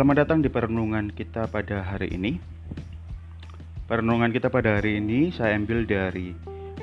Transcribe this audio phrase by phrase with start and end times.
[0.00, 2.40] Selamat datang di perenungan kita pada hari ini.
[3.84, 6.32] Perenungan kita pada hari ini saya ambil dari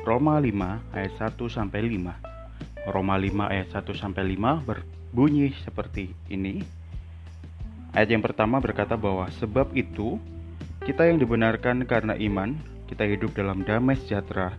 [0.06, 0.54] Roma 5
[0.94, 2.94] ayat 1 sampai 5.
[2.94, 6.62] Roma 5 ayat 1 sampai 5 berbunyi seperti ini.
[7.98, 10.22] Ayat yang pertama berkata bahwa sebab itu
[10.86, 12.54] kita yang dibenarkan karena iman,
[12.86, 14.54] kita hidup dalam damai sejahtera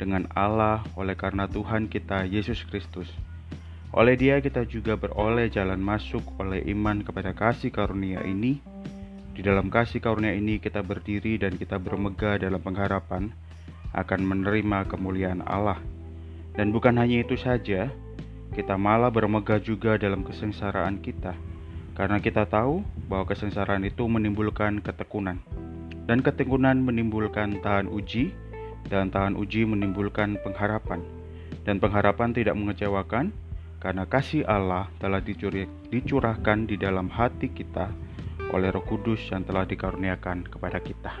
[0.00, 3.12] dengan Allah oleh karena Tuhan kita Yesus Kristus
[3.88, 8.60] oleh dia kita juga beroleh jalan masuk oleh iman kepada kasih karunia ini.
[9.32, 13.32] Di dalam kasih karunia ini kita berdiri dan kita bermegah dalam pengharapan
[13.96, 15.80] akan menerima kemuliaan Allah.
[16.52, 17.88] Dan bukan hanya itu saja,
[18.52, 21.32] kita malah bermegah juga dalam kesengsaraan kita.
[21.94, 25.38] Karena kita tahu bahwa kesengsaraan itu menimbulkan ketekunan.
[26.04, 28.34] Dan ketekunan menimbulkan tahan uji,
[28.90, 31.00] dan tahan uji menimbulkan pengharapan.
[31.62, 33.30] Dan pengharapan tidak mengecewakan,
[33.78, 37.90] karena kasih Allah telah dicurahkan di dalam hati kita
[38.50, 41.14] oleh Roh Kudus yang telah dikaruniakan kepada kita.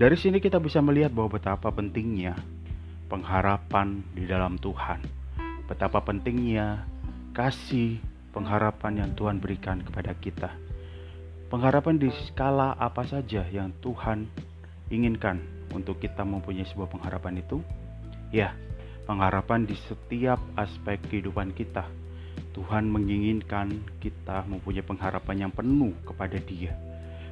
[0.00, 2.34] Dari sini kita bisa melihat bahwa betapa pentingnya
[3.06, 5.04] pengharapan di dalam Tuhan.
[5.68, 6.82] Betapa pentingnya
[7.36, 8.00] kasih
[8.34, 10.50] pengharapan yang Tuhan berikan kepada kita.
[11.50, 14.24] Pengharapan di skala apa saja yang Tuhan
[14.88, 15.42] inginkan
[15.74, 17.58] untuk kita mempunyai sebuah pengharapan itu?
[18.30, 18.54] Ya,
[19.08, 21.86] pengharapan di setiap aspek kehidupan kita.
[22.50, 26.74] Tuhan menginginkan kita mempunyai pengharapan yang penuh kepada Dia,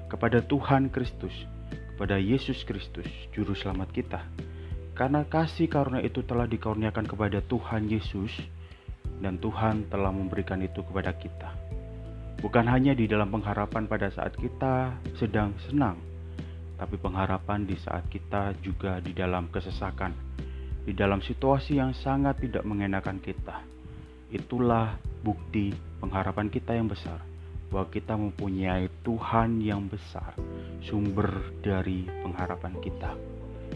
[0.06, 1.34] kepada Tuhan Kristus,
[1.94, 4.22] kepada Yesus Kristus, Juru Selamat kita.
[4.94, 8.30] Karena kasih karunia itu telah dikaruniakan kepada Tuhan Yesus,
[9.18, 11.50] dan Tuhan telah memberikan itu kepada kita.
[12.38, 15.98] Bukan hanya di dalam pengharapan pada saat kita sedang senang,
[16.78, 20.14] tapi pengharapan di saat kita juga di dalam kesesakan
[20.88, 23.60] di dalam situasi yang sangat tidak mengenakan kita.
[24.32, 25.68] Itulah bukti
[26.00, 27.20] pengharapan kita yang besar
[27.68, 30.32] bahwa kita mempunyai Tuhan yang besar,
[30.88, 31.28] sumber
[31.60, 33.12] dari pengharapan kita.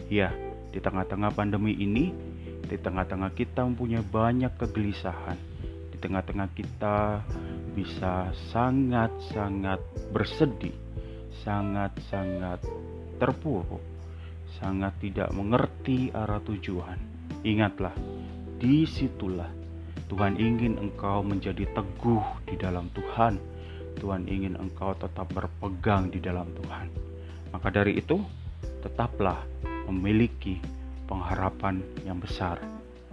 [0.09, 0.33] Ya,
[0.73, 2.09] di tengah-tengah pandemi ini,
[2.65, 5.37] di tengah-tengah kita mempunyai banyak kegelisahan,
[5.93, 7.21] di tengah-tengah kita
[7.77, 9.77] bisa sangat-sangat
[10.09, 10.73] bersedih,
[11.45, 12.65] sangat-sangat
[13.21, 13.92] terpuruk,
[14.61, 16.99] sangat tidak mengerti arah tujuan,
[17.41, 17.93] ingatlah,
[18.57, 19.49] di situlah
[20.11, 23.39] Tuhan ingin engkau menjadi teguh di dalam Tuhan.
[23.97, 26.89] Tuhan ingin engkau tetap berpegang di dalam Tuhan.
[27.53, 28.17] Maka dari itu,
[28.81, 29.41] tetaplah
[29.89, 30.57] memiliki
[31.05, 32.57] pengharapan yang besar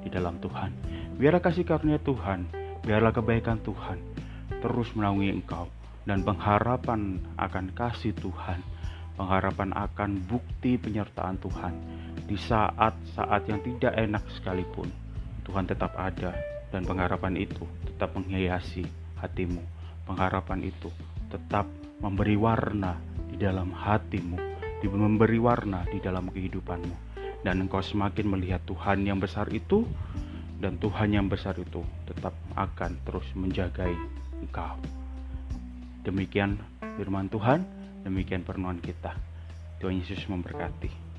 [0.01, 0.73] di dalam Tuhan.
[1.21, 2.49] Biarlah kasih karunia Tuhan,
[2.81, 4.01] biarlah kebaikan Tuhan
[4.61, 5.67] terus menaungi engkau
[6.05, 8.61] dan pengharapan akan kasih Tuhan
[9.21, 11.77] pengharapan akan bukti penyertaan Tuhan
[12.25, 14.89] di saat-saat yang tidak enak sekalipun.
[15.45, 16.33] Tuhan tetap ada
[16.73, 18.89] dan pengharapan itu tetap menghiasi
[19.21, 19.61] hatimu.
[20.09, 20.89] Pengharapan itu
[21.29, 21.69] tetap
[22.01, 22.97] memberi warna
[23.29, 24.41] di dalam hatimu,
[24.89, 27.13] memberi warna di dalam kehidupanmu.
[27.45, 29.85] Dan engkau semakin melihat Tuhan yang besar itu
[30.61, 33.93] dan Tuhan yang besar itu tetap akan terus menjagai
[34.41, 34.81] engkau.
[36.09, 36.57] Demikian
[36.97, 37.80] firman Tuhan.
[38.01, 39.13] Demikian permohonan kita.
[39.81, 41.10] Tuhan Yesus memberkati.